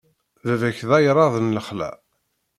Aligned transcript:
Baba-k 0.45 0.79
d 0.87 0.91
ayrad 0.97 1.35
n 1.39 1.53
lexla. 1.55 1.89